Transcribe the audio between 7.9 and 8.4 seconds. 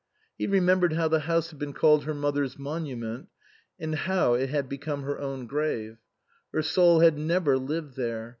there.